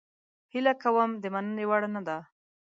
هیله 0.53 0.73
کوم 0.81 1.09
د 1.21 1.25
مننې 1.33 1.65
وړ 1.69 1.81
نه 1.95 2.01
ده. 2.07 2.17